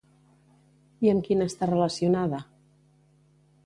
[1.07, 2.43] I amb quina està relacionada?